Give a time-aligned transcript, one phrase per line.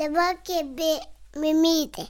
[0.00, 0.94] Dabar kėbė
[1.36, 2.06] mimytė.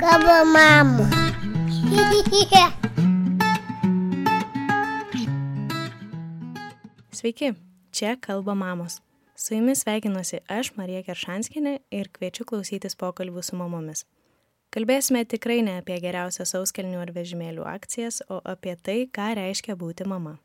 [0.00, 1.04] Kabo mamų.
[7.12, 7.52] Sveiki,
[7.92, 9.04] čia kalba mamos.
[9.36, 14.08] Su jumis sveikinuosi aš, Marija Keršanskinė, ir kviečiu klausytis pokalbių su mamomis.
[14.72, 20.08] Kalbėsime tikrai ne apie geriausias auskelnių ar vežimėlių akcijas, o apie tai, ką reiškia būti
[20.08, 20.40] mama.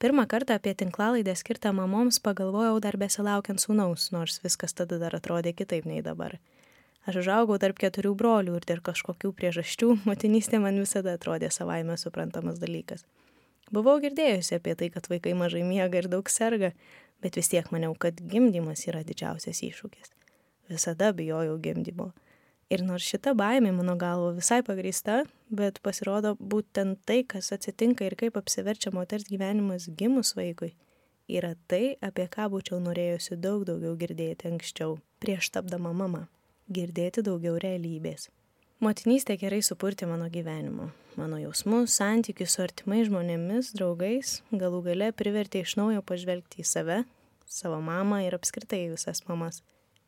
[0.00, 5.52] Pirmą kartą apie tinklalaidę skirtą mamoms pagalvojau dar besilaukiant sūnaus, nors viskas tada dar atrodė
[5.52, 6.38] kitaip nei dabar.
[7.04, 12.56] Aš užaugau tarp keturių brolių ir dėl kažkokių priežasčių motinystė man visada atrodė savaime suprantamas
[12.62, 13.04] dalykas.
[13.68, 16.72] Buvau girdėjusi apie tai, kad vaikai mažai miega ir daug serga,
[17.20, 20.14] bet vis tiek maniau, kad gimdymas yra didžiausias iššūkis.
[20.72, 22.08] Visada bijojau gimdymo.
[22.72, 28.16] Ir nors šita baimė mano galvo visai pagrįsta, bet pasirodo būtent tai, kas atsitinka ir
[28.18, 30.72] kaip apsiverčia moters gyvenimas gimus vaikui,
[31.28, 36.26] yra tai, apie ką būčiau norėjusi daug daugiau girdėti anksčiau, prieš tapdama mama.
[36.70, 38.28] Girdėti daugiau realybės.
[38.80, 40.86] Motinystė gerai supurti mano gyvenimo,
[41.20, 47.02] mano jausmus, santykius su artimai žmonėmis, draugais, galų gale privertė iš naujo pažvelgti į save,
[47.44, 49.60] savo mamą ir apskritai visas mamas.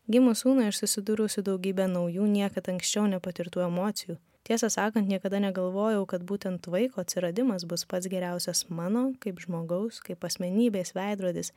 [0.09, 4.17] Gimus sūnui aš susidūriau su daugybė naujų, niekada anksčiau nepatirtų emocijų.
[4.43, 10.27] Tiesą sakant, niekada negalvojau, kad būtent vaiko atsiradimas bus pats geriausias mano, kaip žmogaus, kaip
[10.27, 11.53] asmenybės veidrodis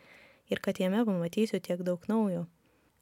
[0.53, 2.45] ir kad jame pamatysiu tiek daug naujo.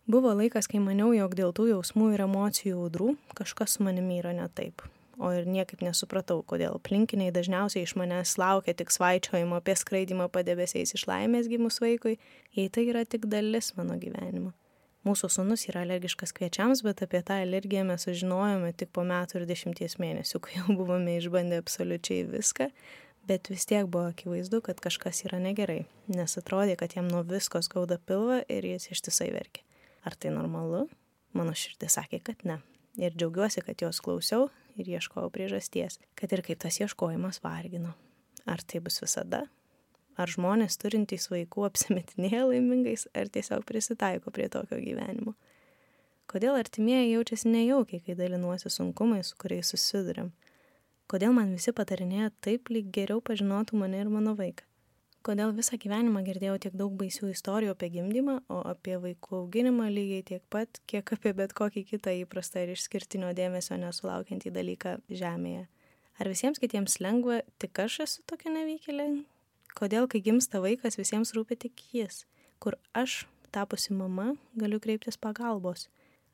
[0.08, 4.34] Buvo laikas, kai maniau, jog dėl tų jausmų ir emocijų audrų kažkas su manimi yra
[4.36, 4.84] ne taip.
[5.20, 10.96] O ir niekaip nesupratau, kodėl aplinkiniai dažniausiai iš manęs laukia tik svaičiojimo apie skraidimą padebesiais
[10.96, 12.18] iš laimės gimus vaikui,
[12.56, 14.56] jei tai yra tik dalis mano gyvenimo.
[15.04, 19.48] Mūsų sunus yra alergiškas kviečiams, bet apie tą alergiją mes sužinojome tik po metų ir
[19.50, 22.70] dešimties mėnesių, kai jau buvome išbandę absoliučiai viską,
[23.28, 27.60] bet vis tiek buvo akivaizdu, kad kažkas yra negerai, nes atrodė, kad jam nuo visko
[27.66, 29.66] skauda pilvą ir jis ištisai verkia.
[30.08, 30.86] Ar tai normalu?
[31.36, 32.62] Mano širdis sakė, kad ne.
[33.00, 34.48] Ir džiaugiuosi, kad jos klausiau
[34.80, 37.92] ir ieškojau priežasties, kad ir kaip tas ieškojimas vargino.
[38.48, 39.44] Ar tai bus visada?
[40.14, 45.34] Ar žmonės turintys vaikų apsimetinėja laimingais, ar tiesiog prisitaiko prie tokio gyvenimo?
[46.30, 50.30] Kodėl artimieji jaučiasi nejaukiai, kai dalinuosi sunkumais, su kuriais susidurėm?
[51.12, 54.64] Kodėl man visi patarinėja taip, lyg geriau pažinotų mane ir mano vaiką?
[55.24, 60.24] Kodėl visą gyvenimą girdėjau tiek daug baisių istorijų apie gimdymą, o apie vaikų auginimą lygiai
[60.30, 65.68] tiek pat, kiek apie bet kokį kitą įprastą ir išskirtinio dėmesio nesulaukiantį dalyką Žemėje?
[66.20, 69.08] Ar visiems kitiems lengva, tik aš esu tokia nevykėlė,
[69.74, 72.24] Kodėl, kai gimsta vaikas, visiems rūpi tik jis,
[72.62, 73.24] kur aš,
[73.54, 75.88] tapusi mama, galiu kreiptis pagalbos.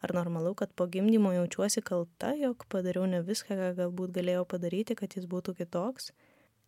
[0.03, 4.95] Ar normalu, kad po gimdymo jaučiuosi kalta, jog padariau ne viską, ką galbūt galėjau padaryti,
[4.95, 6.13] kad jis būtų kitoks?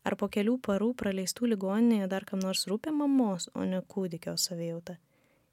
[0.03, 4.97] Ar po kelių parų praleistų ligoninėje dar kam nors rūpia mamos, o ne kūdikio savijauta?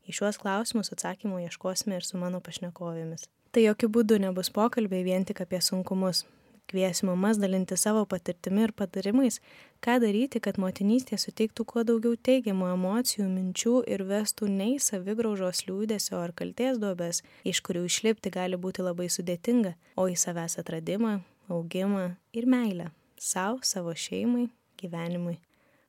[0.09, 3.29] Į šiuos klausimus atsakymų ieškosime ir su mano pašnekovėmis.
[3.53, 6.25] Tai jokių būdų nebus pokalbiai vien tik apie sunkumus,
[6.69, 9.39] Kviesiu mamas dalinti savo patirtimi ir patarimais,
[9.81, 15.63] ką daryti, kad motinystė suteiktų kuo daugiau teigiamų emocijų, minčių ir vestų ne į savigraužos
[15.65, 21.23] liūdėsio ar kalties duobės, iš kurių išlipti gali būti labai sudėtinga, o į savęs atradimą,
[21.49, 22.05] augimą
[22.37, 22.91] ir meilę-
[23.33, 25.39] savo, savo šeimai, gyvenimui.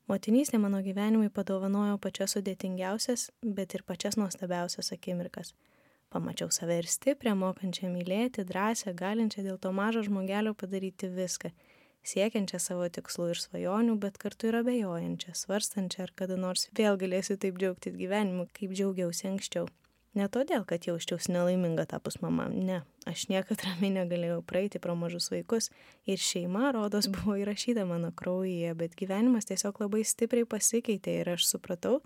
[0.08, 5.52] Motinystė mano gyvenimui padovanojo pačias sudėtingiausias, bet ir pačias nuostabiausias akimirkas.
[6.10, 11.52] Pamačiau save ir stiprią, mokančią mylėti, drąsią, galinčią dėl to mažo žmogelio padaryti viską,
[12.12, 17.38] siekiančią savo tikslų ir svajonių, bet kartu ir abejojančią, svarstančią, ar kada nors vėl galėsiu
[17.44, 19.68] taip džiaugtis gyvenimu, kaip džiaugiausi anksčiau.
[20.18, 25.30] Ne todėl, kad jausčiausi nelaiminga tapus mama, ne, aš niekada ramiai negalėjau praeiti pro mažus
[25.30, 25.70] vaikus.
[26.10, 31.46] Ir šeima, rodos, buvo įrašyta mano kraujyje, bet gyvenimas tiesiog labai stipriai pasikeitė ir aš
[31.54, 32.00] supratau,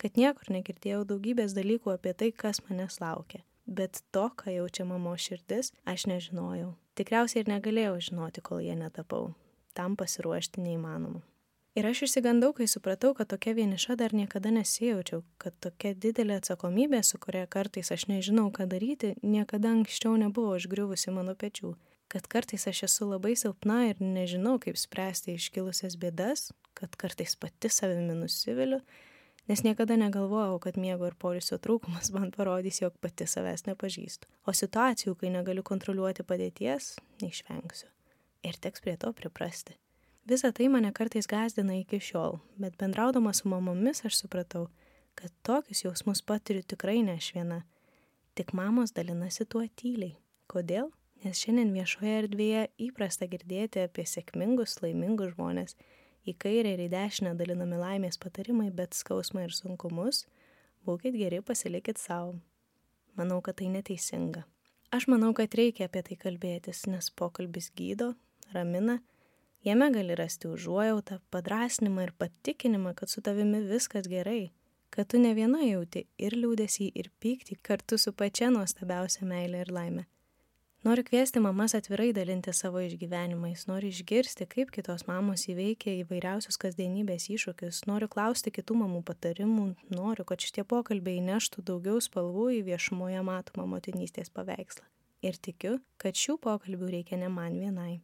[0.00, 5.14] kad niekur negirdėjau daugybės dalykų apie tai, kas manęs laukia bet to, ką jaučia mamo
[5.16, 6.74] širdis, aš nežinojau.
[6.98, 9.32] Tikriausiai ir negalėjau žinoti, kol jie netapau.
[9.78, 11.22] Tam pasiruošti neįmanoma.
[11.78, 16.98] Ir aš išsigandau, kai supratau, kad tokia vieniša dar niekada nesijaučiau, kad tokia didelė atsakomybė,
[17.06, 21.76] su kuria kartais aš nežinau, ką daryti, niekada anksčiau nebuvo užgriuvusi mano pečių.
[22.10, 27.70] Kad kartais aš esu labai silpna ir nežinau, kaip spręsti iškilusias bėdas, kad kartais pati
[27.70, 28.82] savimi nusiviliu
[29.50, 34.30] nes niekada negalvojau, kad miego ir polisio trūkumas man parodys, jog pati savęs nepažįstu.
[34.46, 36.92] O situacijų, kai negaliu kontroliuoti padėties,
[37.24, 37.88] neišvengsiu.
[38.46, 39.74] Ir teks prie to priprasti.
[40.30, 44.68] Visa tai mane kartais gazdina iki šiol, bet bendraudama su mamomis aš supratau,
[45.18, 47.64] kad tokius jausmus patiriu tikrai ne aš viena.
[48.38, 50.14] Tik mamos dalinasi tuo tyliai.
[50.46, 50.92] Kodėl?
[51.24, 55.74] Nes šiandien viešoje erdvėje įprasta girdėti apie sėkmingus, laimingus žmonės
[56.28, 60.24] į kairę ir į dešinę dalinami laimės patarimai, bet skausmą ir sunkumus,
[60.86, 62.36] būkite geri, pasilikit savo.
[63.18, 64.44] Manau, kad tai neteisinga.
[64.90, 68.14] Aš manau, kad reikia apie tai kalbėtis, nes pokalbis gydo,
[68.54, 68.98] ramina,
[69.66, 74.50] jame gali rasti užuojautą, padrasnimą ir patikinimą, kad su tavimi viskas gerai,
[74.90, 79.70] kad tu ne viena jauti ir liūdėsi, ir pyktį kartu su pačia nuostabiausia meilė ir
[79.74, 80.06] laimė.
[80.80, 87.26] Noriu kviesti mamas atvirai dalinti savo išgyvenimais, noriu išgirsti, kaip kitos mamos įveikia įvairiausius kasdienybės
[87.34, 93.20] iššūkius, noriu klausti kitų mamų patarimų, noriu, kad šitie pokalbiai neštų daugiau spalvų į viešumoje
[93.28, 94.88] matomą motinystės paveikslą.
[95.20, 98.00] Ir tikiu, kad šių pokalbių reikia ne man vienai.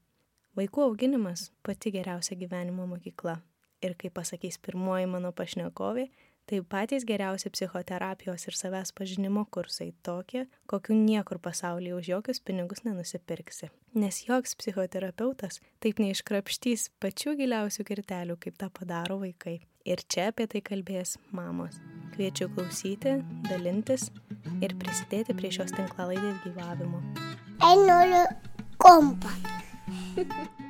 [0.61, 3.41] Vaikų auginimas- pati geriausia gyvenimo mokykla.
[3.81, 6.11] Ir kaip pasakys pirmoji mano pašnekovė,
[6.47, 12.85] Tai patys geriausi psichoterapijos ir savęs pažinimo kursai tokie, kokių niekur pasaulyje už jokius pinigus
[12.87, 13.73] nenusipirksi.
[13.99, 19.57] Nes joks psichoterapeutas taip neiškrapštys pačių giliausių kirtelių, kaip tą padaro vaikai.
[19.87, 21.81] Ir čia apie tai kalbės mamos.
[22.15, 23.17] Kviečiu klausyti,
[23.49, 24.07] dalintis
[24.63, 27.03] ir prisidėti prie šios tinklalaidės gyvavimo.
[27.59, 28.23] Aš noriu
[28.79, 29.35] kompą.